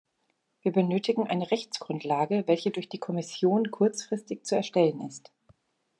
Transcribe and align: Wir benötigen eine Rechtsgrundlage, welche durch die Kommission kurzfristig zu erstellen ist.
Wir 0.63 0.71
benötigen 0.71 1.27
eine 1.27 1.51
Rechtsgrundlage, 1.51 2.45
welche 2.47 2.71
durch 2.71 2.89
die 2.89 2.97
Kommission 2.97 3.69
kurzfristig 3.69 4.43
zu 4.47 4.55
erstellen 4.55 4.99
ist. 5.01 5.31